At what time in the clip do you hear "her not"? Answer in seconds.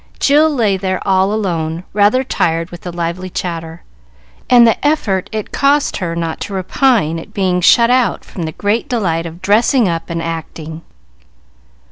5.97-6.39